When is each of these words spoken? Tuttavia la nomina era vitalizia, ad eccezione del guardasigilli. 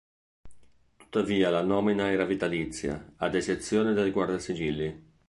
Tuttavia 0.97 1.51
la 1.51 1.61
nomina 1.61 2.09
era 2.09 2.25
vitalizia, 2.25 3.13
ad 3.17 3.35
eccezione 3.35 3.93
del 3.93 4.11
guardasigilli. 4.11 5.09